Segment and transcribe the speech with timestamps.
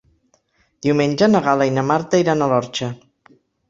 [0.85, 2.95] Diumenge na Gal·la i na Marta iran a l'Orxa.